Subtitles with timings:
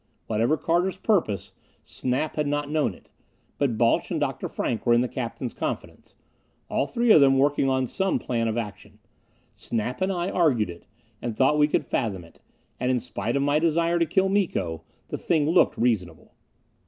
[0.25, 1.53] Whatever Carter's purpose,
[1.83, 3.11] Snap had not known it.
[3.59, 4.49] But Balch and Dr.
[4.49, 6.15] Frank were in the captain's confidence
[6.71, 8.97] all three of them working on some plan of action.
[9.53, 10.87] Snap and I argued it,
[11.21, 12.41] and thought we could fathom it;
[12.79, 16.33] and in spite of my desire to kill Miko, the thing looked reasonable.